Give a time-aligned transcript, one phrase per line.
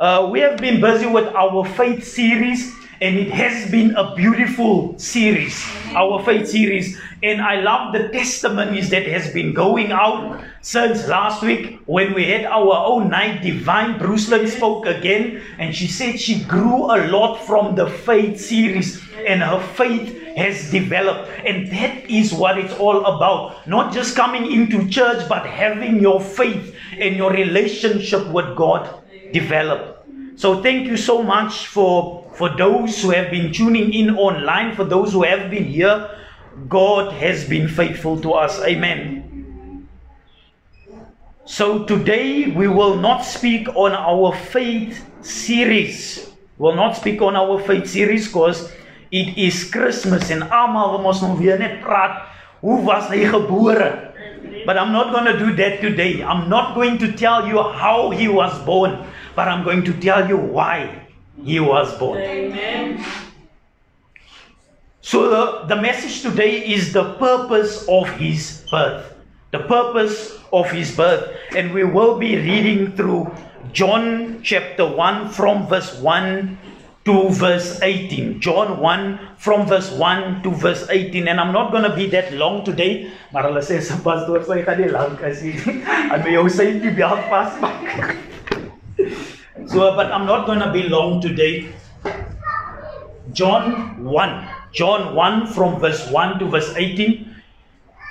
[0.00, 4.98] Uh, we have been busy with our faith series, and it has been a beautiful
[4.98, 5.62] series,
[5.94, 6.98] our faith series.
[7.22, 12.24] And I love the testimonies that has been going out since last week when we
[12.24, 13.98] had our own night divine.
[13.98, 19.02] Bruce Lynn spoke again, and she said she grew a lot from the faith series,
[19.26, 21.28] and her faith has developed.
[21.44, 23.68] And that is what it's all about.
[23.68, 28.99] Not just coming into church, but having your faith and your relationship with God
[29.32, 30.06] develop.
[30.36, 34.84] So thank you so much for for those who have been tuning in online, for
[34.84, 36.08] those who have been here.
[36.68, 38.60] God has been faithful to us.
[38.60, 39.88] Amen.
[41.44, 46.30] So today we will not speak on our faith series.
[46.58, 48.70] We will not speak on our faith series because
[49.10, 52.30] it is Christmas en almal ons nou weer net praat
[52.62, 54.12] hoe was hy gebore?
[54.66, 56.22] But I'm not going to do that today.
[56.22, 59.00] I'm not going to tell you how he was born,
[59.34, 61.06] but I'm going to tell you why
[61.44, 62.18] he was born.
[62.18, 63.04] Amen.
[65.00, 69.14] So the, the message today is the purpose of his birth.
[69.50, 71.36] The purpose of his birth.
[71.56, 73.34] And we will be reading through
[73.72, 76.58] John chapter 1 from verse 1
[77.06, 78.40] to verse 18.
[78.40, 81.28] John 1 from verse 1 to verse 18.
[81.28, 83.10] And I'm not going to be that long today.
[83.32, 85.54] Maar hulle sê se pastoor sê gaan nie lank as jy
[86.10, 88.29] aan my jou sê die bel vasmaak.
[89.66, 91.72] So but I'm not going to be long today.
[93.32, 94.48] John 1.
[94.72, 97.26] John 1 from verse 1 to verse 18.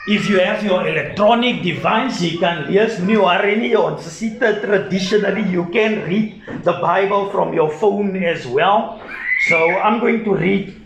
[0.07, 3.75] If you have your electronic device, you can lees nie worry nie.
[3.75, 9.01] Ons traditionally you can read the Bible from your phone as well.
[9.49, 10.81] So I'm going to read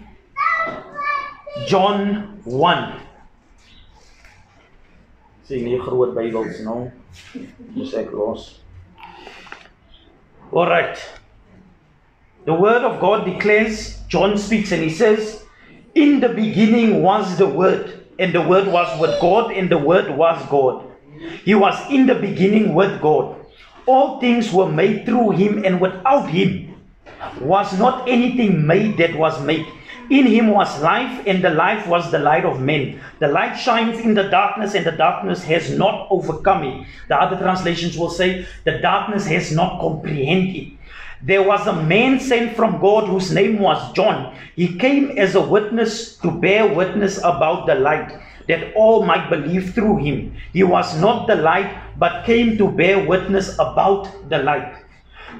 [1.68, 3.00] John 1.
[5.48, 6.90] Sien nie groot Bybels nou.
[7.76, 8.63] Dis ek los.
[10.54, 10.98] All right.
[12.46, 15.44] The word of God declares, John speaks and he says,
[15.96, 20.16] In the beginning was the word, and the word was with God, and the word
[20.16, 20.92] was God.
[21.44, 23.36] He was in the beginning with God.
[23.88, 26.76] All things were made through him, and without him
[27.42, 29.66] was not anything made that was made.
[30.14, 33.02] In him was life, and the life was the light of men.
[33.18, 36.86] The light shines in the darkness, and the darkness has not overcome it.
[37.08, 40.74] The other translations will say, The darkness has not comprehended it.
[41.24, 44.38] There was a man sent from God whose name was John.
[44.56, 48.14] He came as a witness to bear witness about the light,
[48.48, 50.36] that all might believe through him.
[50.54, 54.76] He was not the light, but came to bear witness about the light.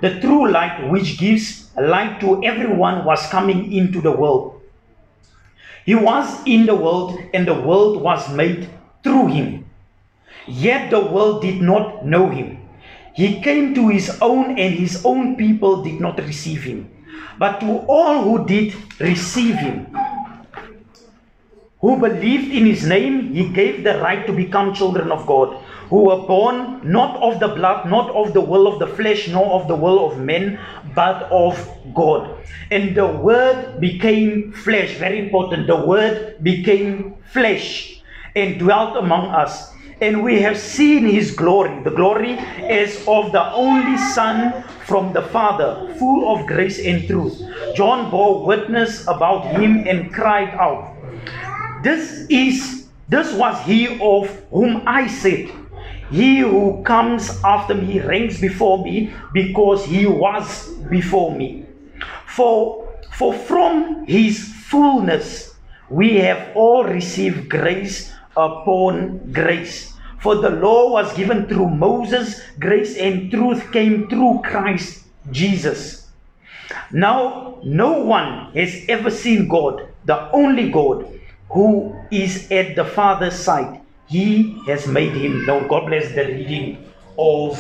[0.02, 4.53] The true light, which gives light to everyone, was coming into the world.
[5.86, 8.70] He was in the world, and the world was made
[9.04, 9.66] through him.
[10.48, 12.60] Yet the world did not know him.
[13.14, 16.90] He came to his own, and his own people did not receive him.
[17.38, 19.88] But to all who did receive him,
[21.82, 25.58] who believed in his name, he gave the right to become children of God,
[25.90, 29.46] who were born not of the blood, not of the will of the flesh, nor
[29.62, 30.60] of the will of men,
[30.96, 31.56] but of
[31.94, 32.38] God.
[32.72, 35.68] And the word became flesh, very important.
[35.68, 38.02] The word became flesh
[38.36, 39.72] and dwelt among us.
[40.02, 41.84] And we have seen his glory.
[41.84, 42.34] The glory
[42.68, 47.40] is of the only Son from the Father, full of grace and truth.
[47.76, 50.98] John bore witness about him and cried out,
[51.84, 55.52] This is this was he of whom I said,
[56.14, 61.66] He who comes after me ranks before me, because he was before me.
[62.28, 64.38] For for from his
[64.70, 65.56] fullness
[65.90, 69.98] we have all received grace upon grace.
[70.20, 76.10] For the law was given through Moses, grace and truth came through Christ Jesus.
[76.92, 81.10] Now, no one has ever seen God, the only God,
[81.50, 83.83] who is at the Father's side.
[84.14, 85.68] He has made him known.
[85.68, 86.78] God bless the reading
[87.18, 87.58] of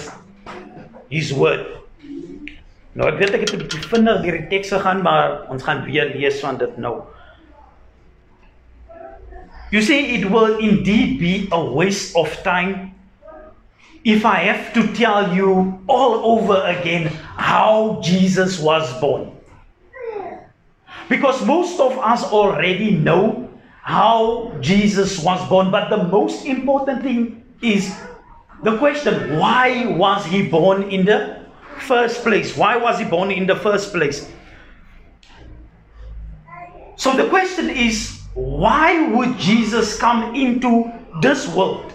[1.09, 1.65] His word.
[2.93, 5.81] Nou ek weet ek het 'n bietjie vinnig deur die teks gegaan, maar ons gaan
[5.89, 7.01] weer lees van dit nou.
[9.73, 12.93] You see, it will indeed be a waste of time
[14.03, 19.31] if I have to tell you all over again how Jesus was born.
[21.09, 23.49] Because most of us already know
[23.83, 27.93] how Jesus was born, but the most important thing is
[28.63, 31.45] the question why was he born in the
[31.79, 32.55] first place?
[32.55, 34.31] Why was he born in the first place?
[36.95, 40.91] So the question is why would Jesus come into
[41.21, 41.93] this world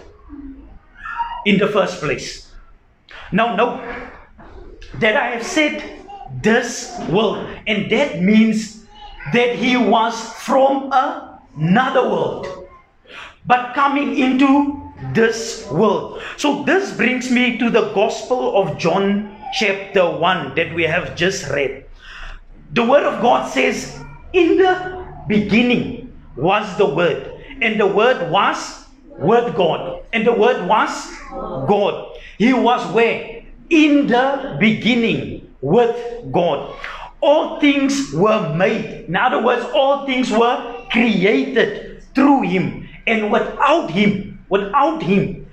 [1.45, 2.51] in the first place?
[3.31, 3.81] Now, no,
[4.99, 5.99] that I have said
[6.41, 7.47] this world.
[7.67, 8.85] And that means
[9.33, 10.91] that he was from
[11.59, 12.67] another world,
[13.45, 14.81] but coming into
[15.13, 16.21] this world.
[16.37, 21.49] So, this brings me to the Gospel of John, chapter 1, that we have just
[21.49, 21.85] read.
[22.71, 23.99] The Word of God says,
[24.33, 28.85] In the beginning was the Word, and the Word was
[29.17, 30.89] with God, and the Word was
[31.31, 32.17] God.
[32.37, 33.43] He was where?
[33.69, 36.75] In the beginning with God.
[37.21, 39.05] All things were made.
[39.09, 45.47] In other words, all things were created through Him, and without Him, without Him,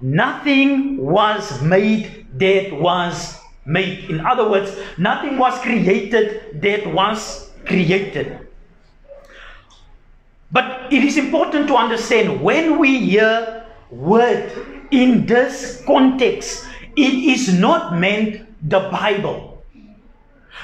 [0.00, 4.10] nothing was made that was made.
[4.10, 8.46] In other words, nothing was created that was created.
[10.52, 14.50] But it is important to understand when we hear word
[14.90, 16.66] in this context,
[16.96, 19.62] it is not meant the Bible.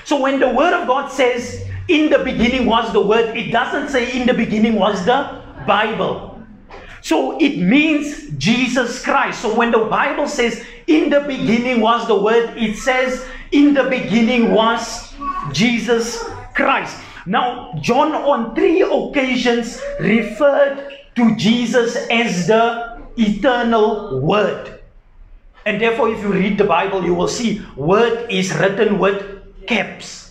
[0.04, 3.88] So when the word of God says, in the beginning was the word, it doesn't
[3.88, 6.43] say in the beginning was the Bible.
[7.03, 9.43] So it means Jesus Christ.
[9.43, 13.85] So when the Bible says in the beginning was the word, it says in the
[13.85, 15.15] beginning was
[15.53, 16.25] Jesus
[16.55, 16.99] Christ.
[17.25, 24.81] Now, John on three occasions referred to Jesus as the eternal word.
[25.65, 30.25] And therefore, if you read the Bible, you will see word is written with caps.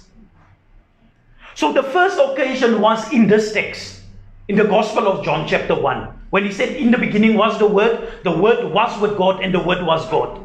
[1.56, 4.02] So the first occasion was in this text,
[4.50, 7.66] in the Gospel of John, chapter 1, when he said, In the beginning was the
[7.66, 10.42] Word, the Word was with God, and the Word was God.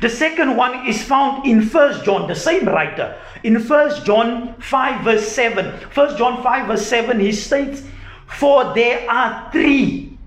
[0.00, 3.16] The second one is found in First John, the same writer.
[3.44, 5.88] In First John 5, verse 7.
[5.90, 7.84] First John 5, verse 7, he states,
[8.26, 10.18] For there are three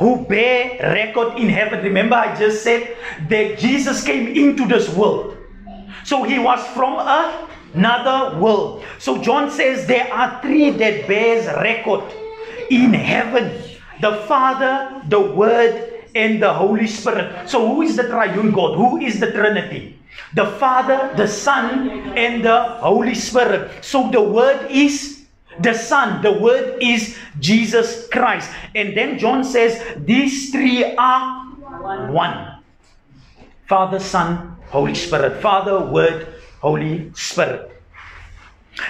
[0.00, 1.84] who bear record in heaven.
[1.84, 2.96] Remember, I just said
[3.28, 5.36] that Jesus came into this world.
[6.04, 6.94] So he was from
[7.74, 8.84] another world.
[8.98, 12.04] So John says there are three that bears record
[12.70, 13.62] in heaven.
[14.00, 17.48] The Father, the Word, and the Holy Spirit.
[17.48, 18.76] So, who is the triune God?
[18.76, 19.98] Who is the Trinity?
[20.34, 23.84] The Father, the Son, and the Holy Spirit.
[23.84, 25.26] So, the Word is
[25.60, 26.22] the Son.
[26.22, 28.50] The Word is Jesus Christ.
[28.74, 31.46] And then John says, These three are
[32.10, 32.62] one
[33.66, 35.42] Father, Son, Holy Spirit.
[35.42, 37.70] Father, Word, Holy Spirit.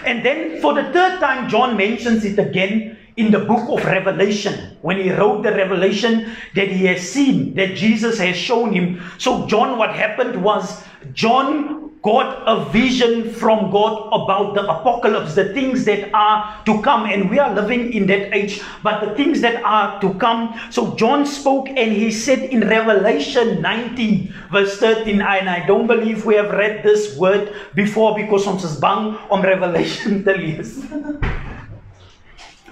[0.04, 4.76] And then for the third time, John mentions it again in the book of Revelation,
[4.80, 9.02] when he wrote the revelation that he has seen, that Jesus has shown him.
[9.18, 10.84] So, John, what happened was,
[11.14, 17.06] John got a vision from God about the apocalypse, the things that are to come.
[17.06, 20.58] And we are living in that age, but the things that are to come.
[20.70, 26.24] So, John spoke and he said in Revelation 19, verse 13, and I don't believe
[26.24, 30.86] we have read this word before because ons is bang om Revelation te lees.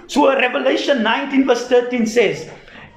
[0.07, 2.49] So Revelation 19 verse 13 says,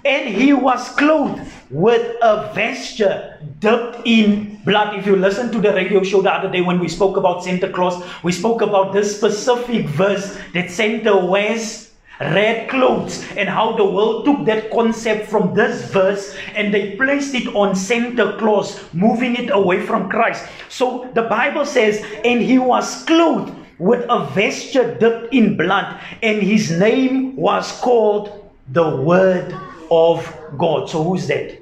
[0.05, 4.99] And he was clothed with a vesture dipped in blood.
[4.99, 7.69] If you listen to the radio show the other day when we spoke about Santa
[7.69, 13.85] Claus, we spoke about this specific verse that Santa wears red clothes and how the
[13.85, 19.37] world took that concept from this verse and they placed it on Santa Claus, moving
[19.37, 20.44] it away from Christ.
[20.69, 26.42] So the Bible says, and he was clothed with a vesture dipped in blood, and
[26.42, 29.57] his name was called the Word
[29.90, 30.88] of God.
[30.88, 31.59] So, who's that?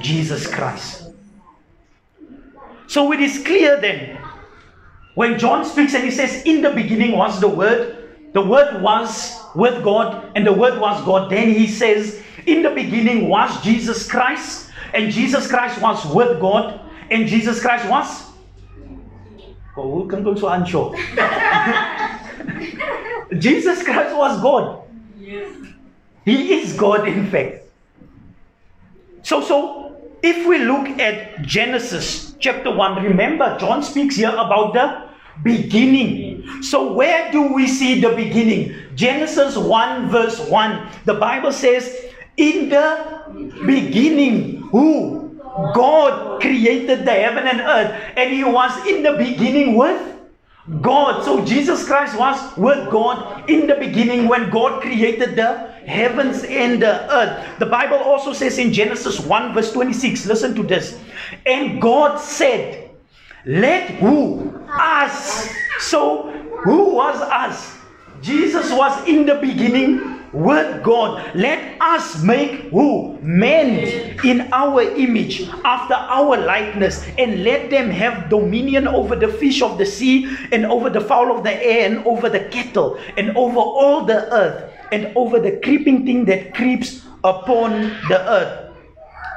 [0.00, 1.10] Jesus Christ.
[2.86, 4.18] So, it is clear then
[5.14, 7.96] when John speaks and he says, In the beginning was the Word,
[8.32, 11.30] the Word was with God, and the Word was God.
[11.30, 16.80] Then he says, In the beginning was Jesus Christ, and Jesus Christ was with God,
[17.10, 18.28] and Jesus Christ was
[19.82, 20.94] who can go so unsure?
[23.38, 24.82] Jesus Christ was God.
[25.18, 25.54] Yes.
[26.28, 27.64] He is God, in fact.
[29.22, 35.08] So, so if we look at Genesis chapter 1, remember John speaks here about the
[35.42, 36.62] beginning.
[36.62, 38.74] So, where do we see the beginning?
[38.94, 40.88] Genesis 1, verse 1.
[41.06, 41.96] The Bible says,
[42.36, 43.22] In the
[43.64, 45.40] beginning, who?
[45.74, 50.17] God created the heaven and earth, and He was in the beginning with
[50.82, 51.24] God.
[51.24, 56.82] So Jesus Christ was with God in the beginning when God created the heavens and
[56.82, 57.58] the earth.
[57.58, 61.00] The Bible also says in Genesis 1, verse 26, listen to this.
[61.46, 62.90] And God said,
[63.46, 64.54] Let who?
[64.68, 65.48] Us.
[65.80, 66.30] So,
[66.64, 67.78] who was us?
[68.20, 71.34] Jesus was in the beginning with God.
[71.34, 73.18] Let us make who?
[73.20, 79.62] Men in our image, after our likeness, and let them have dominion over the fish
[79.62, 83.30] of the sea, and over the fowl of the air, and over the cattle, and
[83.36, 88.64] over all the earth, and over the creeping thing that creeps upon the earth.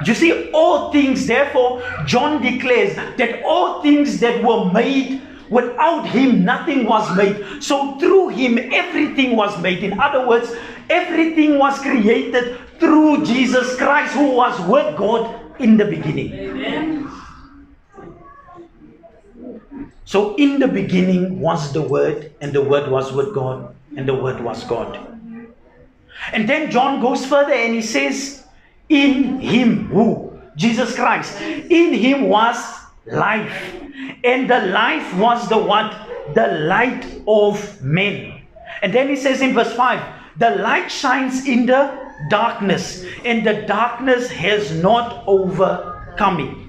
[0.04, 5.22] You see, all things, therefore, John declares that all things that were made
[5.52, 7.62] Without him, nothing was made.
[7.62, 9.84] So through him, everything was made.
[9.84, 10.50] In other words,
[10.92, 16.32] everything was created through Jesus Christ, who was with God in the beginning.
[16.32, 17.10] Amen.
[20.04, 24.14] So in the beginning was the Word, and the Word was with God, and the
[24.14, 24.98] Word was God.
[26.32, 28.44] And then John goes further and he says,
[28.88, 30.38] In him, who?
[30.56, 31.40] Jesus Christ.
[31.40, 32.56] In him was
[33.06, 33.74] life.
[34.22, 35.96] And the life was the what?
[36.34, 38.42] The light of men.
[38.82, 43.62] And then he says in verse 5 the light shines in the darkness, and the
[43.62, 46.62] darkness has not overcome it.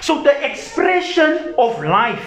[0.00, 2.22] So the expression of life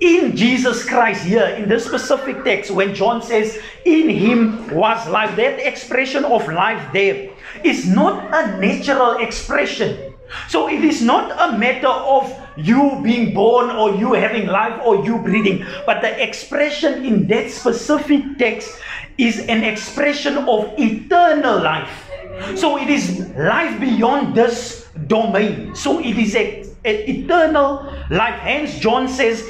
[0.00, 5.36] in Jesus Christ here in this specific text, when John says, In him was life,
[5.36, 7.30] that expression of life there
[7.64, 10.09] is not a natural expression.
[10.48, 15.04] So it is not a matter of you being born or you having life or
[15.04, 18.78] you breathing, but the expression in that specific text
[19.18, 22.10] is an expression of eternal life.
[22.54, 25.74] So it is life beyond this domain.
[25.74, 28.40] So it is a, a eternal life.
[28.40, 29.44] Hence, John says,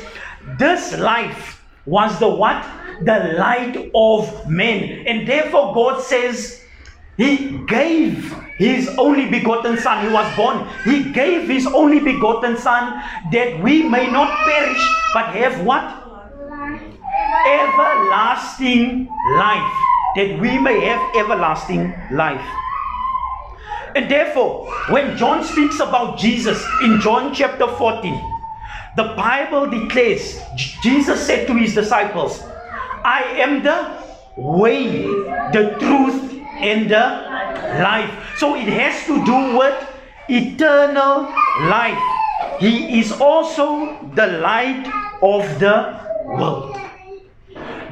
[0.59, 2.67] This life was the what?
[3.03, 5.07] The light of men.
[5.07, 6.60] And therefore, God says,
[7.21, 10.07] He gave his only begotten son.
[10.07, 10.67] He was born.
[10.85, 14.81] He gave his only begotten son that we may not perish
[15.13, 15.85] but have what?
[17.45, 19.73] Everlasting life.
[20.17, 22.41] That we may have everlasting life.
[23.95, 28.17] And therefore, when John speaks about Jesus in John chapter 14,
[28.97, 32.43] the Bible declares Jesus said to his disciples,
[33.05, 33.93] I am the
[34.37, 35.03] way,
[35.53, 37.05] the truth, and the
[37.83, 38.11] life.
[38.37, 39.77] So it has to do with
[40.29, 41.33] eternal
[41.69, 41.99] life.
[42.61, 44.87] He is also the light
[45.23, 46.77] of the world.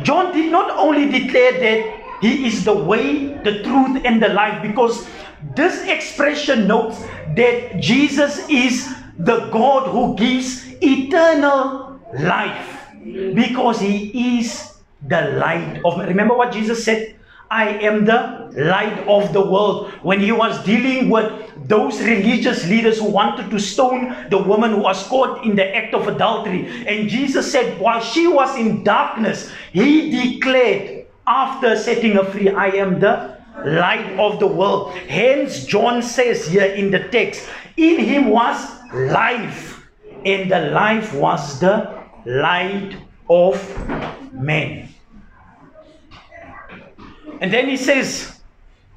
[0.02, 4.62] John did not only declare that he is the way, the truth, and the life
[4.62, 5.06] because
[5.54, 7.02] this expression notes
[7.37, 12.90] that Jesus is the God who gives eternal life
[13.34, 17.14] because he is the light of remember what Jesus said
[17.50, 19.90] I am the light of the world.
[20.02, 21.32] When he was dealing with
[21.68, 25.94] those religious leaders who wanted to stone the woman who was caught in the act
[25.94, 32.24] of adultery, and Jesus said, while she was in darkness, he declared, after setting her
[32.24, 34.96] free, I am the light of the world.
[34.96, 38.56] Hence, John says here in the text, in him was
[38.92, 39.86] life,
[40.24, 42.96] and the life was the light
[43.28, 43.60] of
[44.32, 44.88] men.
[47.40, 48.40] And then he says,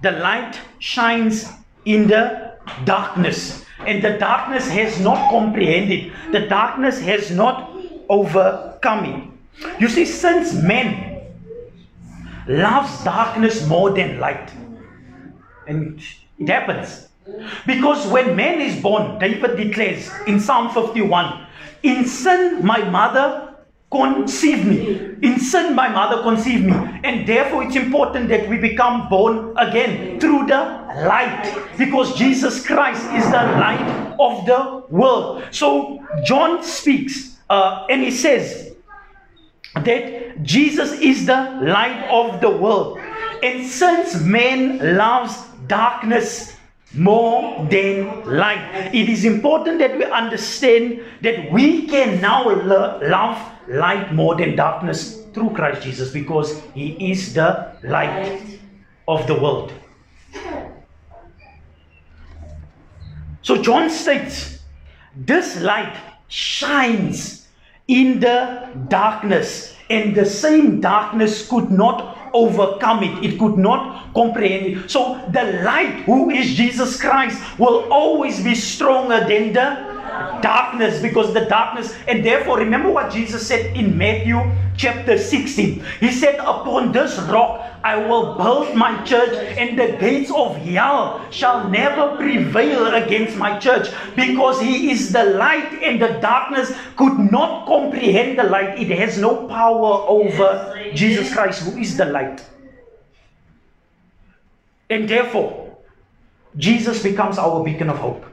[0.02, 1.48] the light shines
[1.86, 3.66] in the darkness.
[3.80, 6.14] And the darkness has not comprehended.
[6.32, 7.72] The darkness has not
[8.10, 9.80] overcome it.
[9.80, 11.22] You see, since men
[12.48, 14.52] loves darkness more than light,
[15.68, 16.02] and
[16.40, 17.08] it happens.
[17.66, 21.46] Because when man is born, David declares in Psalm 51,
[21.84, 23.51] in sin my mother
[23.92, 25.16] conceived me.
[25.22, 26.74] In sin, my mother conceived me.
[27.04, 30.62] And therefore, it's important that we become born again through the
[31.06, 31.54] light.
[31.78, 35.44] Because Jesus Christ is the light of the world.
[35.52, 38.74] So, John speaks uh, and he says
[39.76, 42.98] that Jesus is the light of the world.
[43.44, 45.36] And since man loves
[45.68, 46.56] darkness,
[46.94, 48.92] more than light.
[48.94, 55.24] It is important that we understand that we can now love light more than darkness
[55.34, 58.60] through Christ Jesus because He is the light
[59.08, 59.72] of the world.
[63.42, 64.60] So John states,
[65.16, 65.96] This light
[66.28, 67.48] shines
[67.88, 74.66] in the darkness, and the same darkness could not overcome it, it could not comprehend
[74.66, 74.92] it.
[74.92, 79.92] So the light, who is Jesus Christ, will always be stronger than the
[80.42, 84.40] darkness because the darkness and therefore remember what Jesus said in Matthew
[84.76, 90.32] chapter 16 he said upon this rock I will build my church and the gates
[90.32, 96.20] of hell shall never prevail against my church because he is the light and the
[96.22, 98.78] darkness could not comprehend the light.
[98.78, 102.42] It has no power over Jesus Christ who is the light
[104.92, 105.78] And therefore,
[106.58, 108.26] Jesus becomes our beacon of hope.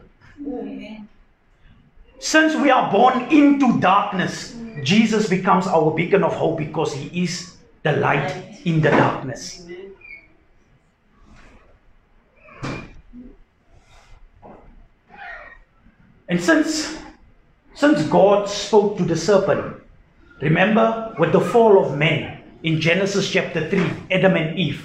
[2.19, 7.57] Since we are born into darkness, Jesus becomes our beacon of hope because he is
[7.85, 8.35] the light
[8.65, 9.65] in the darkness.
[16.29, 16.99] And since
[17.75, 19.77] since God spoke to the serpent,
[20.43, 24.85] remember with the fall of man in Genesis chapter 3, Adam and Eve,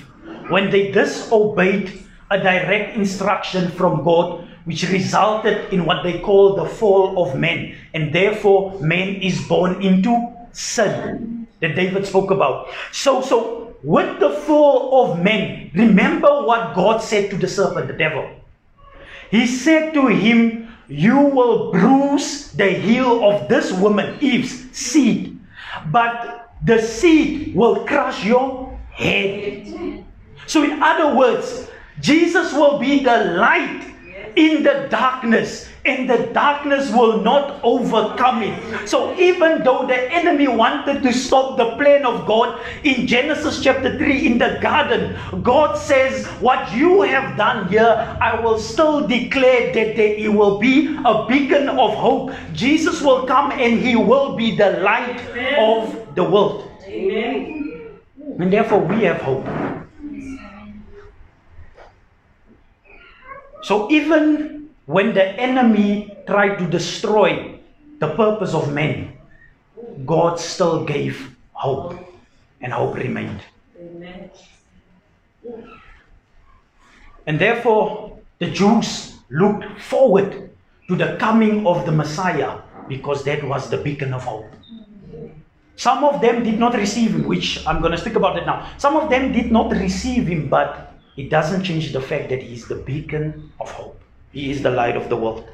[0.49, 1.91] when they disobeyed
[2.29, 7.75] a direct instruction from God, which resulted in what they call the fall of man,
[7.93, 10.13] and therefore man is born into
[10.51, 12.69] sin that David spoke about.
[12.91, 17.93] So, so with the fall of man, remember what God said to the serpent, the
[17.93, 18.29] devil.
[19.31, 25.39] He said to him, You will bruise the heel of this woman, Eve's seed,
[25.91, 30.03] but the seed will crush your head.
[30.47, 33.93] So, in other words, Jesus will be the light
[34.35, 38.87] in the darkness and the darkness will not overcome it.
[38.87, 43.97] So even though the enemy wanted to stop the plan of God in Genesis chapter
[43.97, 49.73] 3 in the garden, God says, What you have done here, I will still declare
[49.73, 52.33] that there will be a beacon of hope.
[52.53, 55.19] Jesus will come and he will be the light
[55.59, 56.69] of the world.
[56.85, 57.99] Amen.
[58.39, 59.45] And therefore we have hope.
[63.63, 67.59] So even when the enemy tried to destroy
[67.99, 69.13] the purpose of men,
[70.05, 71.95] God still gave hope,
[72.59, 73.41] and hope remained.
[73.79, 74.29] Amen.
[77.25, 80.49] And therefore, the Jews looked forward
[80.89, 84.51] to the coming of the Messiah because that was the beacon of hope.
[85.75, 88.69] Some of them did not receive him, which I'm going to speak about it now.
[88.77, 92.53] Some of them did not receive him, but it doesn't change the fact that he
[92.53, 93.99] is the beacon of hope.
[94.31, 95.47] He is the light of the world.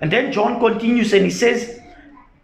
[0.00, 1.80] And then John continues and he says,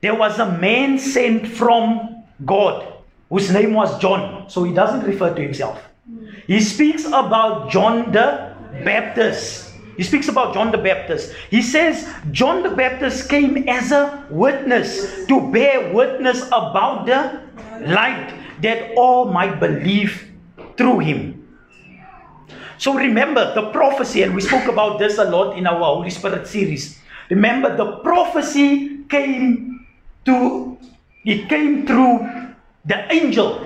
[0.00, 2.86] There was a man sent from God
[3.28, 4.48] whose name was John.
[4.48, 5.80] So he doesn't refer to himself.
[6.46, 8.54] He speaks about John the
[8.84, 9.69] Baptist.
[10.00, 11.34] He speaks about John the Baptist.
[11.50, 17.42] He says, John the Baptist came as a witness to bear witness about the
[17.84, 18.32] light
[18.62, 20.32] that all might believe
[20.78, 21.46] through him.
[22.78, 26.46] So remember the prophecy, and we spoke about this a lot in our Holy Spirit
[26.46, 26.98] series.
[27.28, 29.86] Remember the prophecy came
[30.24, 30.78] to
[31.26, 32.26] it came through
[32.86, 33.60] the angel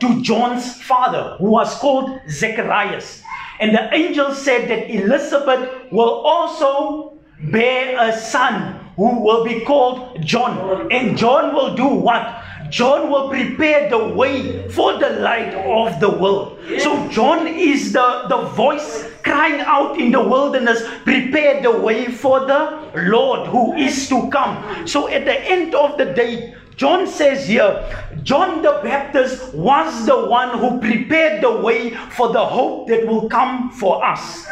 [0.00, 3.22] to John's father, who was called Zacharias.
[3.60, 7.18] And the angel said that Elizabeth will also
[7.50, 10.90] bear a son who will be called John.
[10.90, 12.42] And John will do what?
[12.70, 16.58] John will prepare the way for the light of the world.
[16.78, 22.40] So John is the, the voice crying out in the wilderness, prepare the way for
[22.40, 24.86] the Lord who is to come.
[24.86, 27.90] So at the end of the day, John says here,
[28.22, 33.28] John the Baptist was the one who prepared the way for the hope that will
[33.28, 34.46] come for us.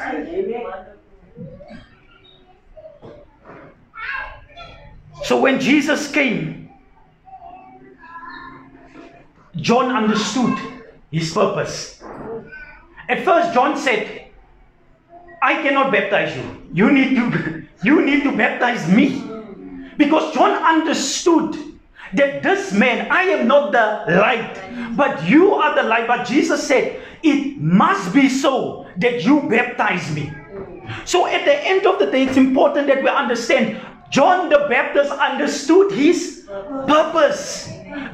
[5.22, 6.68] So when Jesus came,
[9.54, 10.58] John understood
[11.12, 12.02] his purpose.
[13.08, 14.32] At first, John said,
[15.40, 16.68] I cannot baptize you.
[16.74, 19.22] You need to, you need to baptize me.
[19.96, 21.75] Because John understood
[22.14, 26.06] that this man, I am not the light, but you are the light.
[26.06, 30.32] But Jesus said, It must be so that you baptize me.
[31.04, 35.10] So at the end of the day, it's important that we understand John the Baptist
[35.10, 36.46] understood his
[36.86, 37.68] purpose.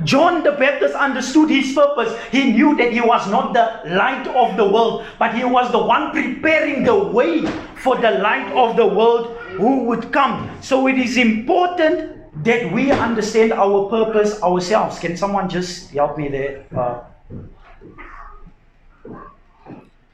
[0.05, 2.17] John the Baptist understood his purpose.
[2.31, 5.79] He knew that he was not the light of the world, but he was the
[5.79, 7.45] one preparing the way
[7.77, 10.49] for the light of the world who would come.
[10.63, 14.99] So it is important that we understand our purpose ourselves.
[14.99, 16.65] Can someone just help me there?
[16.75, 17.03] Uh,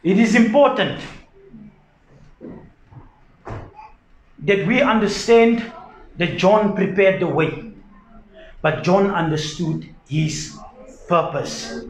[0.02, 1.00] it is important
[4.40, 5.72] that we understand
[6.16, 7.72] that John prepared the way,
[8.62, 10.59] but John understood his
[11.09, 11.85] purpose.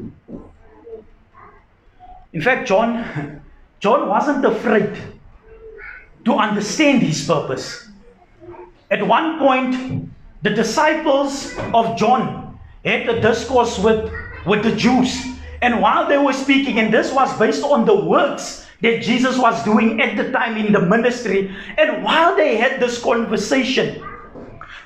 [2.33, 3.41] In fact, John,
[3.81, 4.97] John wasn't afraid
[6.25, 7.89] to understand his purpose.
[8.91, 10.11] At one point,
[10.43, 14.13] the disciples of John had a discourse with,
[14.47, 15.25] with the Jews.
[15.63, 19.63] And while they were speaking, and this was based on the works that Jesus was
[19.65, 21.55] doing at the time in the ministry.
[21.77, 24.03] And while they had this conversation,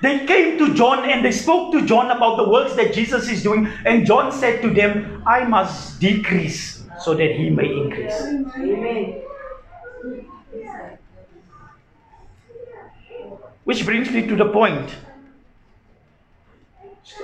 [0.01, 3.43] they came to John and they spoke to John about the works that Jesus is
[3.43, 3.69] doing.
[3.85, 8.13] And John said to them, I must decrease so that he may increase.
[8.13, 9.23] Amen.
[13.65, 14.91] Which brings me to the point.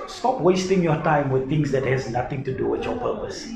[0.07, 3.47] Stop wasting your time with things that has nothing to do with your purpose.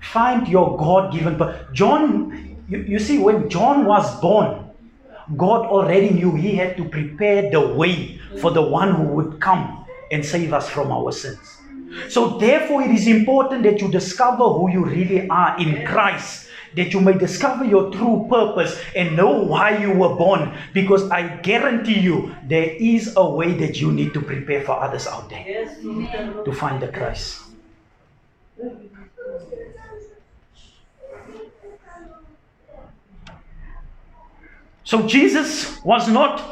[0.00, 1.66] Find your God-given purpose.
[1.72, 4.70] John, you, you see, when John was born,
[5.36, 9.84] God already knew he had to prepare the way for the one who would come
[10.10, 11.58] and save us from our sins.
[12.08, 16.92] So, therefore, it is important that you discover who you really are in Christ, that
[16.92, 20.56] you may discover your true purpose and know why you were born.
[20.72, 25.06] Because I guarantee you, there is a way that you need to prepare for others
[25.06, 27.42] out there Yes, to find the Christ.
[34.84, 36.42] So Jesus was not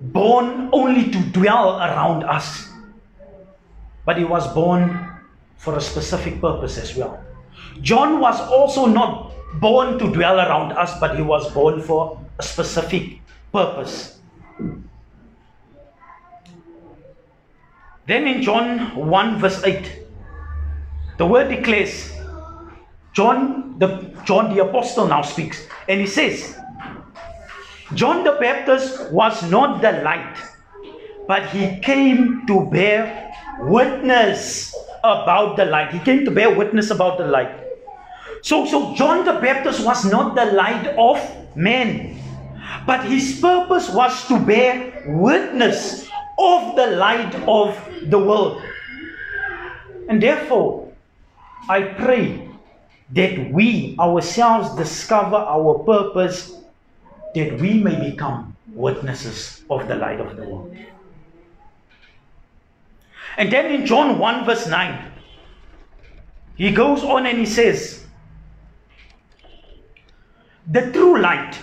[0.00, 2.68] born only to dwell around us,
[4.04, 5.08] but he was born
[5.56, 7.23] for a specific purpose as well.
[7.80, 12.42] John was also not born to dwell around us, but he was born for a
[12.42, 13.20] specific
[13.52, 14.18] purpose.
[18.06, 20.04] Then in John 1, verse 8,
[21.16, 22.12] the word declares,
[23.14, 26.58] John the John the apostle now speaks, and he says,
[27.94, 30.36] John the Baptist was not the light,
[31.28, 35.92] but he came to bear witness about the light.
[35.92, 37.63] He came to bear witness about the light.
[38.44, 41.16] So, so John the Baptist was not the light of
[41.56, 42.20] men,
[42.86, 46.06] but his purpose was to bear witness
[46.38, 47.72] of the light of
[48.10, 48.60] the world.
[50.10, 50.92] And therefore,
[51.70, 52.46] I pray
[53.12, 56.52] that we ourselves discover our purpose,
[57.34, 60.76] that we may become witnesses of the light of the world.
[63.38, 65.12] And then in John 1, verse 9,
[66.56, 68.03] he goes on and he says,
[70.70, 71.58] The true light,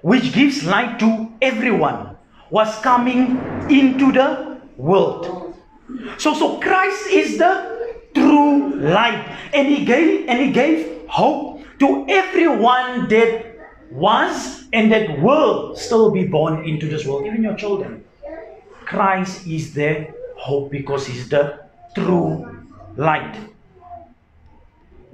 [0.00, 2.16] which gives light to everyone,
[2.50, 3.38] was coming
[3.70, 5.54] into the world.
[6.18, 12.06] So, so Christ is the true light, and he gave and he gave hope to
[12.08, 13.52] everyone that
[13.90, 18.04] was and that will still be born into this world, even your children.
[18.86, 21.60] Christ is their hope because he's the
[21.94, 22.64] true
[22.96, 23.36] light.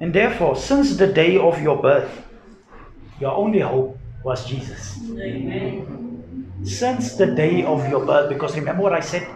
[0.00, 2.27] And therefore, since the day of your birth,
[3.20, 4.98] your only hope was Jesus.
[5.18, 6.52] Amen.
[6.64, 9.26] Since the day of your birth, because remember what I said?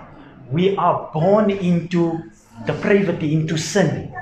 [0.51, 2.31] We are born into
[2.66, 4.14] depravity, into sin.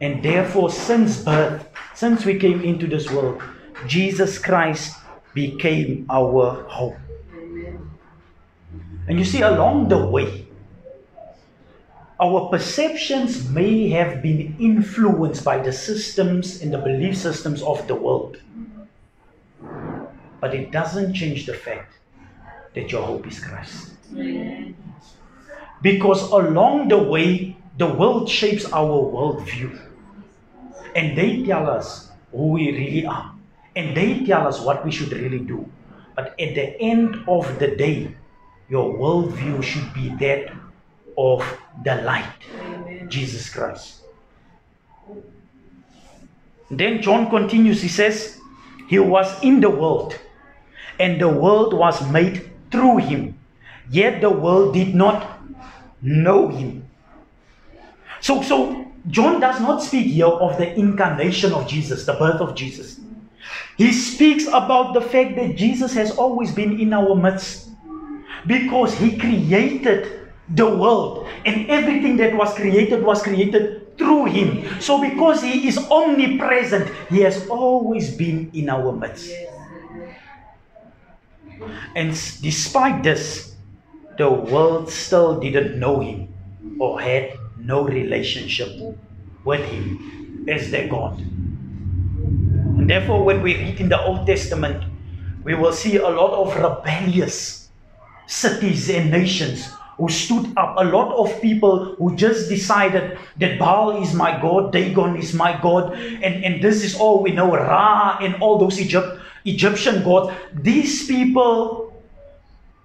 [0.00, 3.40] And therefore, since birth, since we came into this world,
[3.86, 4.96] Jesus Christ
[5.34, 6.96] became our hope.
[9.08, 10.45] And you see, along the way,
[12.18, 17.94] our perceptions may have been influenced by the systems and the belief systems of the
[17.94, 18.38] world.
[20.40, 21.92] But it doesn't change the fact
[22.74, 23.92] that your hope is Christ.
[24.12, 24.74] Amen.
[25.82, 29.78] Because along the way, the world shapes our worldview.
[30.94, 33.34] And they tell us who we really are.
[33.74, 35.68] And they tell us what we should really do.
[36.14, 38.14] But at the end of the day,
[38.70, 40.52] your worldview should be that
[41.18, 41.44] of
[41.84, 42.24] the light,
[42.60, 43.08] Amen.
[43.08, 44.02] Jesus Christ.
[46.70, 48.40] Then John continues, he says,
[48.88, 50.18] He was in the world,
[50.98, 53.38] and the world was made through him,
[53.90, 55.40] yet the world did not
[56.02, 56.88] know him.
[58.20, 62.56] So, so John does not speak here of the incarnation of Jesus, the birth of
[62.56, 62.98] Jesus.
[63.76, 67.68] He speaks about the fact that Jesus has always been in our midst
[68.46, 74.80] because he created the world and everything that was created was created through him.
[74.80, 79.32] So, because he is omnipresent, he has always been in our midst.
[81.96, 82.10] And
[82.42, 83.56] despite this,
[84.18, 86.28] the world still didn't know him
[86.78, 88.68] or had no relationship
[89.44, 91.18] with him as their God.
[91.18, 94.84] And therefore, when we read in the Old Testament,
[95.42, 97.70] we will see a lot of rebellious
[98.26, 104.02] cities and nations who stood up, a lot of people who just decided that Baal
[104.02, 108.18] is my God, Dagon is my God, and, and this is all we know, Ra
[108.20, 110.34] and all those Egypt, Egyptian gods.
[110.52, 111.92] These people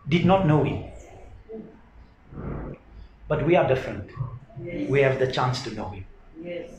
[0.08, 0.86] did not know him.
[3.28, 4.10] But we are different.
[4.64, 4.90] Yes.
[4.90, 6.06] We have the chance to know him.
[6.42, 6.70] Yes.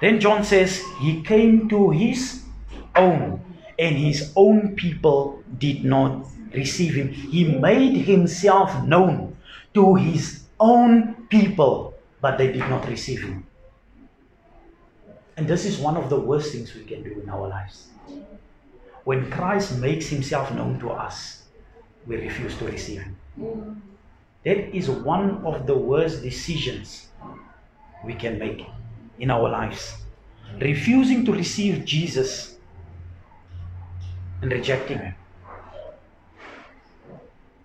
[0.00, 2.44] Then John says, He came to his
[2.94, 3.42] own,
[3.78, 7.08] and his own people did not receive him.
[7.08, 9.36] He made himself known
[9.74, 13.46] to his own people, but they did not receive him.
[15.36, 17.88] And this is one of the worst things we can do in our lives.
[19.04, 21.44] When Christ makes himself known to us,
[22.06, 23.82] we refuse to receive him.
[24.44, 27.08] That is one of the worst decisions
[28.04, 28.66] we can make
[29.18, 29.96] in our lives.
[30.60, 32.56] Refusing to receive Jesus
[34.42, 35.14] and rejecting him.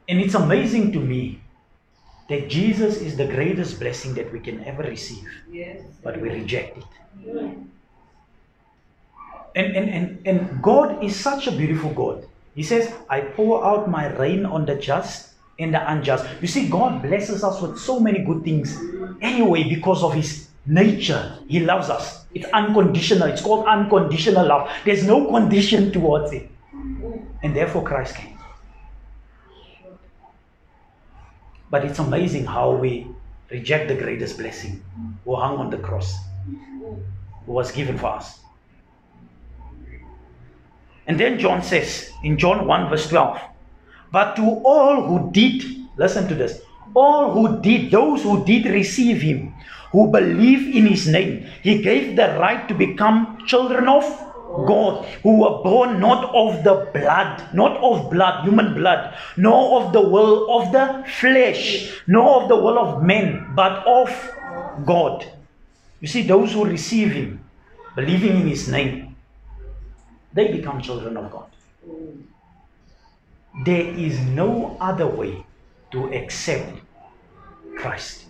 [0.07, 1.39] And it's amazing to me
[2.29, 5.81] that Jesus is the greatest blessing that we can ever receive, Yes.
[6.03, 6.83] but we reject it.
[9.55, 12.25] And, and, and, and God is such a beautiful God.
[12.55, 16.25] He says, I pour out my rain on the just and the unjust.
[16.41, 18.79] You see, God blesses us with so many good things
[19.21, 21.37] anyway because of His nature.
[21.47, 22.25] He loves us.
[22.33, 23.27] It's unconditional.
[23.27, 24.69] It's called unconditional love.
[24.85, 26.49] There's no condition towards it.
[27.43, 28.32] And therefore, Christ came.
[31.73, 33.07] But it's amazing how we
[33.49, 34.85] reject the greatest blessing
[35.25, 36.13] who hung on the cross,
[37.47, 38.41] who was given for us.
[41.07, 43.41] And then John says in John 1, verse 12,
[44.11, 45.63] But to all who did,
[45.97, 46.61] listen to this,
[46.93, 49.55] all who did, those who did receive him,
[49.91, 54.05] who believe in his name, he gave the right to become children of
[54.53, 59.93] God, who were born not of the blood, not of blood, human blood, nor of
[59.93, 64.09] the will of the flesh, nor of the will of men, but of
[64.85, 65.25] God.
[65.99, 67.43] You see, those who receive him,
[67.95, 69.15] believing in his name,
[70.33, 71.49] they become children of God.
[73.65, 75.45] There is no other way
[75.91, 76.79] to accept
[77.77, 78.25] Christ.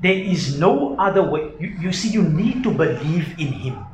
[0.00, 1.52] There is no other way.
[1.58, 3.84] You, you see, you need to believe in Him.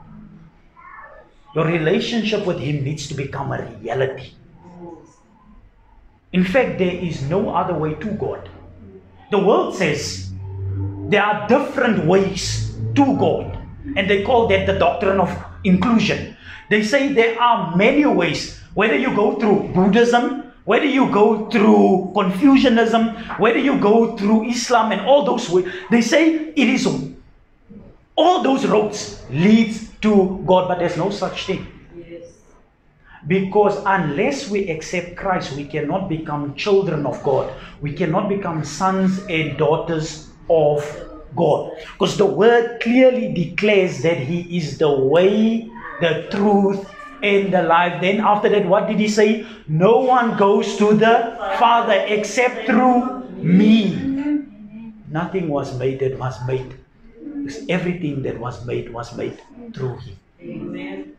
[1.55, 4.33] Your relationship with Him needs to become a reality.
[6.33, 8.49] In fact, there is no other way to God.
[9.31, 10.33] The world says
[11.09, 13.57] there are different ways to God,
[13.97, 15.31] and they call that the doctrine of
[15.63, 16.37] inclusion.
[16.71, 22.11] They say there are many ways, whether you go through Buddhism, whether you go through
[22.15, 26.89] Confucianism, whether you go through Islam and all those ways, they say it is
[28.17, 31.67] all those roads leads to God, but there's no such thing.
[31.97, 32.29] Yes.
[33.27, 37.53] Because unless we accept Christ, we cannot become children of God.
[37.81, 40.85] We cannot become sons and daughters of
[41.35, 41.73] God.
[41.97, 46.85] Because the word clearly declares that He is the way, the truth,
[47.23, 48.03] and the life.
[48.03, 49.47] Then after that, what did He say?
[49.67, 53.97] No one goes to the Father except through me.
[55.09, 56.84] Nothing was made that was made.
[57.45, 59.39] Because everything that was made was made
[59.75, 60.17] through Him.
[60.41, 61.17] Amen.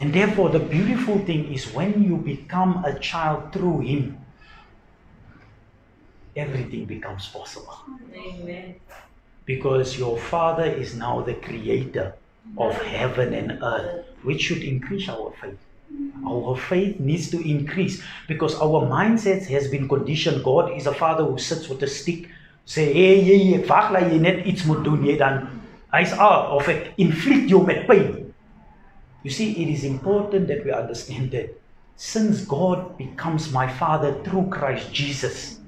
[0.00, 4.18] And therefore, the beautiful thing is when you become a child through Him,
[6.36, 7.78] everything becomes possible.
[8.14, 8.74] Amen.
[9.46, 12.14] Because your Father is now the creator
[12.58, 15.58] of heaven and earth, which should increase our faith.
[16.26, 20.44] Our faith needs to increase because our mindset has been conditioned.
[20.44, 22.28] God is a father who sits with a stick,
[22.72, 25.42] sê hey jy ek wag dat jy net iets moet doen, jy dan
[25.92, 28.32] hy's ah of ek inflict jou met pyn.
[29.22, 31.52] You see, it is important that we understand that
[31.96, 35.60] since God becomes my Father through Christ Jesus,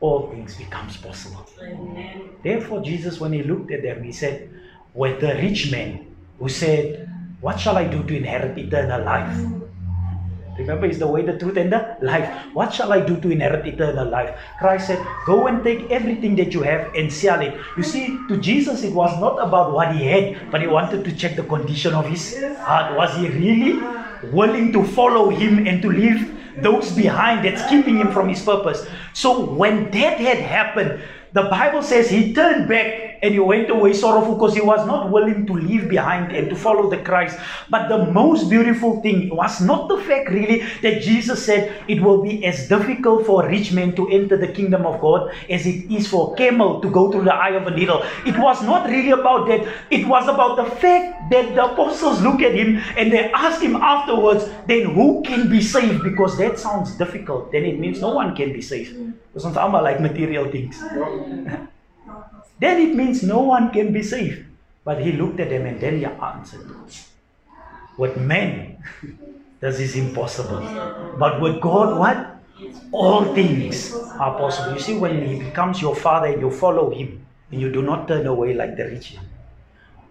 [0.00, 1.46] all things becomes possible.
[1.62, 2.30] Amen.
[2.42, 4.50] Therefore, Jesus, when he looked at them, he said,
[4.92, 7.08] with the rich man who said,
[7.40, 9.55] What shall I do to inherit eternal life?
[10.58, 12.28] Remember, it's the way, the truth, and the life.
[12.54, 14.38] What shall I do to inherit eternal life?
[14.58, 17.54] Christ said, Go and take everything that you have and sell it.
[17.76, 21.14] You see, to Jesus, it was not about what he had, but he wanted to
[21.14, 22.96] check the condition of his heart.
[22.96, 23.82] Was he really
[24.32, 28.86] willing to follow him and to leave those behind that's keeping him from his purpose?
[29.12, 33.92] So, when that had happened, the Bible says he turned back and he went away
[33.92, 37.38] sorrowful because he was not willing to leave behind and to follow the Christ.
[37.70, 42.22] But the most beautiful thing was not the fact really that Jesus said it will
[42.22, 45.90] be as difficult for a rich man to enter the kingdom of God as it
[45.90, 48.04] is for a camel to go through the eye of a needle.
[48.24, 49.66] It was not really about that.
[49.90, 53.76] It was about the fact that the apostles look at him and they ask him
[53.76, 56.02] afterwards, then who can be saved?
[56.02, 57.52] Because that sounds difficult.
[57.52, 58.94] Then it means no one can be saved.
[59.32, 60.82] Because ons almal like material things.
[62.58, 64.44] Then it means no one can be saved.
[64.84, 66.70] But he looked at them and then he answered.
[67.96, 68.78] With men,
[69.60, 70.60] this is impossible.
[71.18, 72.32] But with God, what?
[72.92, 74.74] All things are possible.
[74.74, 78.08] You see, when he becomes your father and you follow him and you do not
[78.08, 79.26] turn away like the rich man,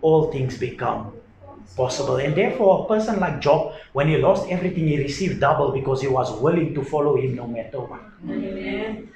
[0.02, 1.14] all things become
[1.76, 2.18] possible.
[2.18, 6.08] And therefore, a person like Job, when he lost everything, he received double because he
[6.08, 8.02] was willing to follow him no matter what.
[8.30, 9.10] Amen.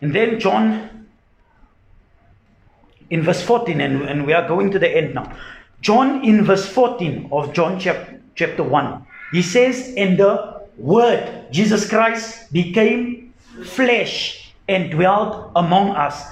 [0.00, 1.06] And then John,
[3.10, 5.34] in verse 14, and, and we are going to the end now.
[5.80, 11.88] John, in verse 14 of John chap, chapter 1, he says, And the Word, Jesus
[11.88, 13.32] Christ, became
[13.64, 16.22] flesh and dwelt among us.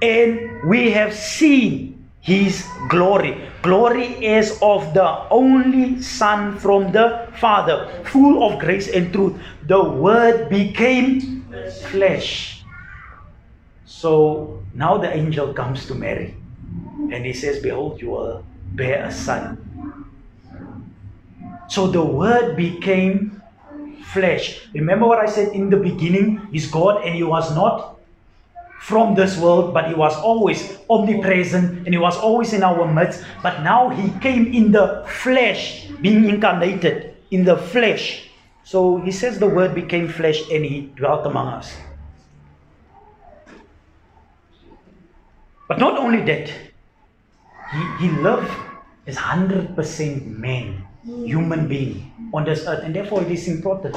[0.00, 3.48] And we have seen his glory.
[3.62, 9.40] Glory is of the only Son from the Father, full of grace and truth.
[9.66, 11.44] The Word became
[11.90, 12.59] flesh.
[14.00, 16.34] So now the angel comes to Mary
[17.12, 19.60] and he says, Behold, you will bear a son.
[21.68, 23.42] So the Word became
[24.16, 24.64] flesh.
[24.72, 26.48] Remember what I said in the beginning?
[26.50, 28.00] He's God and he was not
[28.80, 33.22] from this world, but he was always omnipresent and he was always in our midst.
[33.42, 38.30] But now he came in the flesh, being incarnated in the flesh.
[38.64, 41.76] So he says the word became flesh and he dwelt among us.
[45.70, 46.48] But not only that,
[47.70, 48.50] he, he lived
[49.06, 52.82] as 100% man, human being on this earth.
[52.82, 53.94] And therefore it is important.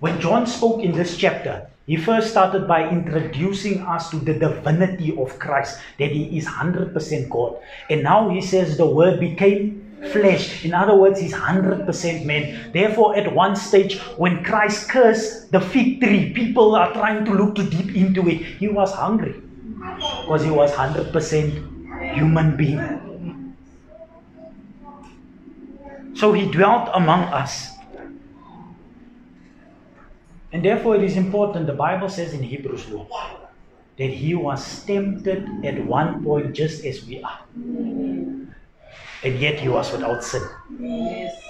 [0.00, 5.16] When John spoke in this chapter, he first started by introducing us to the divinity
[5.16, 7.56] of Christ, that he is 100% God.
[7.88, 9.80] And now he says the word became
[10.12, 10.62] flesh.
[10.62, 12.70] In other words, he's 100% man.
[12.72, 17.54] Therefore, at one stage, when Christ cursed the fig tree, people are trying to look
[17.54, 18.42] too deep into it.
[18.60, 19.47] He was hungry
[19.78, 23.08] because he was 100% human being.
[26.14, 27.70] So he dwelt among us.
[30.52, 33.06] And therefore, it is important, the Bible says in Hebrews law,
[33.98, 37.40] that he was tempted at one point just as we are.
[37.54, 40.42] And yet he was without sin.
[40.80, 41.42] Yes.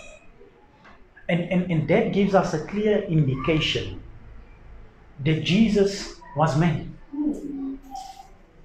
[1.28, 4.02] And, and, and that gives us a clear indication
[5.24, 6.97] that Jesus was man.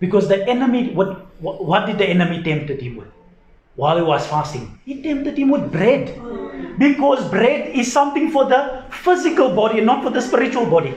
[0.04, 3.08] Because the enemy, what, what, did the enemy tempted him with?
[3.78, 6.20] While he was fasting, he tempted him with bread.
[6.78, 10.94] Because bread is something for the physical body not for the spiritual body.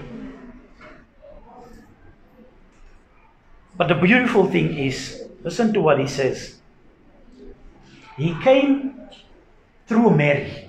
[3.77, 6.59] But the beautiful thing is, listen to what he says.
[8.16, 9.09] He came
[9.87, 10.69] through Mary.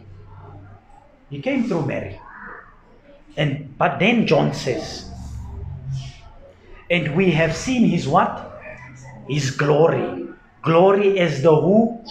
[1.32, 2.21] He came through Mary.
[3.36, 5.06] And but then John says,
[6.89, 8.62] and we have seen his what?
[9.28, 10.28] His glory.
[10.62, 12.04] Glory as the who?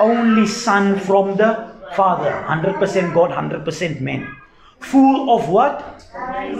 [0.00, 2.30] Only son from the Father.
[2.46, 4.34] 100% God, 100% man.
[4.80, 6.04] Full of what?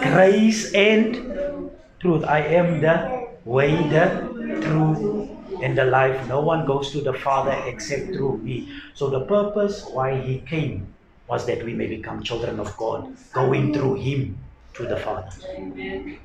[0.01, 2.25] Grace and truth.
[2.25, 5.31] I am the way, the truth,
[5.63, 6.29] and the life.
[6.29, 8.69] No one goes to the Father except through me.
[8.95, 10.95] So the purpose why he came
[11.29, 14.39] was that we may become children of God, going through him
[14.75, 15.31] to the Father.
[15.51, 16.19] Amen.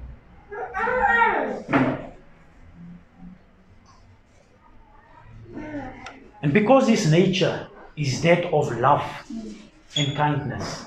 [6.44, 9.06] And because his nature is that of love
[9.96, 10.86] and kindness,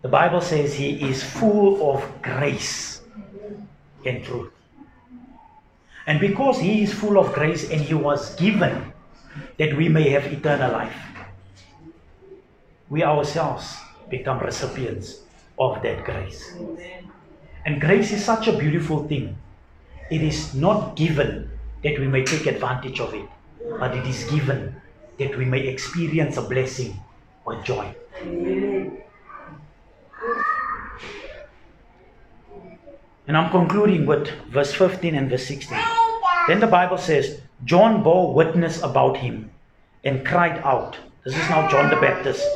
[0.00, 3.02] the Bible says he is full of grace
[4.06, 4.52] and truth.
[6.06, 8.92] And because he is full of grace and he was given
[9.58, 10.96] that we may have eternal life,
[12.88, 13.76] we ourselves
[14.08, 15.20] become recipients
[15.58, 16.54] of that grace.
[17.66, 19.36] And grace is such a beautiful thing.
[20.08, 21.50] It is not given
[21.82, 23.26] that we may take advantage of it,
[23.80, 24.80] but it is given
[25.18, 26.96] that we may experience a blessing
[27.44, 27.92] or joy.
[33.26, 35.76] And I'm concluding with verse 15 and verse 16.
[36.46, 39.50] Then the Bible says, John bore witness about him
[40.04, 40.96] and cried out.
[41.24, 42.46] This is now John the Baptist.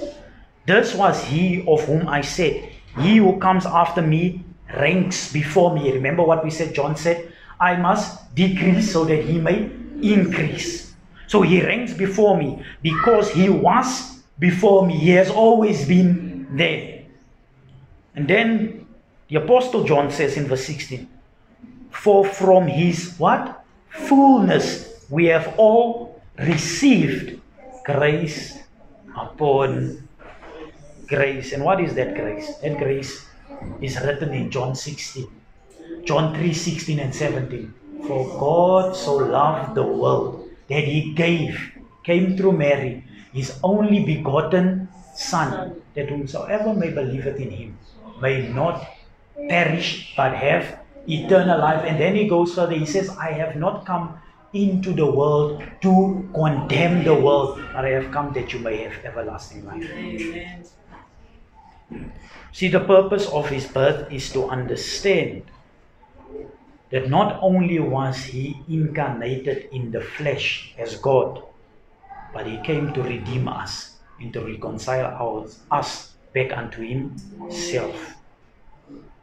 [0.67, 2.71] This was he of whom I said,
[3.01, 4.45] He who comes after me
[4.77, 5.93] ranks before me.
[5.93, 6.75] Remember what we said?
[6.75, 9.71] John said, I must decrease so that he may
[10.03, 10.95] increase.
[11.27, 14.97] So he ranks before me because he was before me.
[14.97, 17.05] He has always been there.
[18.15, 18.87] And then
[19.29, 21.09] the Apostle John says in verse 16,
[21.91, 23.65] For from his what?
[23.91, 27.41] Fullness we have all received
[27.85, 28.59] grace
[29.17, 30.09] upon
[31.07, 31.53] grace.
[31.53, 32.57] And what is that grace?
[32.59, 33.27] That grace
[33.81, 35.27] is written in John 16.
[36.05, 37.75] John 3 16 and 17.
[38.07, 41.73] For God so loved the world that he gave,
[42.05, 47.79] came through Mary, his only begotten Son, that whosoever may believeth in him
[48.21, 48.87] may not
[49.49, 51.85] perish but have eternal life.
[51.85, 54.19] And then he goes further, he says, I have not come
[54.53, 59.05] into the world to condemn the world, but I have come that you may have
[59.05, 59.85] everlasting life.
[59.91, 60.65] Amen.
[62.53, 65.51] See, the purpose of his birth is to understand
[66.91, 71.43] that not only was he incarnated in the flesh as God,
[72.33, 78.17] but he came to redeem us and to reconcile us back unto himself.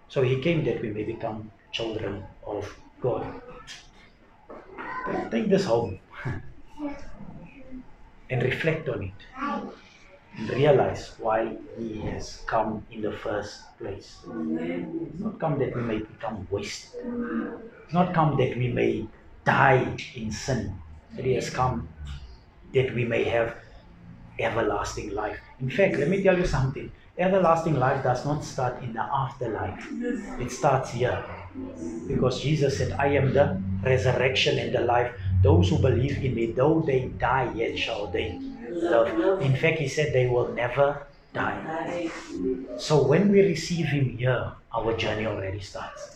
[0.07, 3.41] So he came that we may become children of God.
[5.31, 5.99] Take this home
[8.29, 9.13] and reflect on it
[10.45, 14.17] realize why he has come in the first place.
[14.25, 17.01] It's not come that we may become wasted.
[17.85, 19.07] It's not come that we may
[19.43, 20.75] die in sin.
[21.15, 21.87] But he has come
[22.73, 23.55] that we may have
[24.39, 25.39] everlasting life.
[25.59, 26.91] In fact, let me tell you something.
[27.17, 29.87] Everlasting life does not start in the afterlife.
[30.39, 31.23] It starts here.
[32.07, 35.11] Because Jesus said, I am the resurrection and the life.
[35.41, 38.39] Those who believe in me, though they die, yet shall they
[38.81, 39.41] live.
[39.41, 41.03] In fact, he said they will never
[41.33, 42.09] die.
[42.77, 46.01] So when we receive him here, our journey already starts.